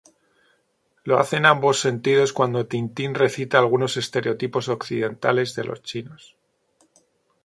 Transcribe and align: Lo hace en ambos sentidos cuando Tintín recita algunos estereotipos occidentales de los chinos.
Lo 1.03 1.19
hace 1.19 1.37
en 1.37 1.45
ambos 1.45 1.79
sentidos 1.79 2.33
cuando 2.33 2.65
Tintín 2.65 3.13
recita 3.13 3.59
algunos 3.59 3.97
estereotipos 3.97 4.67
occidentales 4.67 5.53
de 5.53 5.63
los 5.63 5.83
chinos. 5.83 6.35